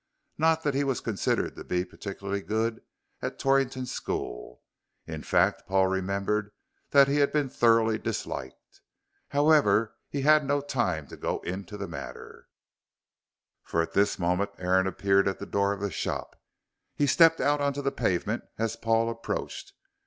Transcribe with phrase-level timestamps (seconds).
[0.39, 2.81] Not that he was considered to be particularly good
[3.21, 4.63] at Torrington school.
[5.05, 6.51] In fact, Paul remembered
[6.89, 8.81] that he had been thoroughly disliked.
[9.27, 12.47] However, he had no time to go into the matter,
[13.61, 16.35] for at this moment Aaron appeared at the door of the shop.
[16.95, 19.71] He stepped out on to the pavement as Paul approached.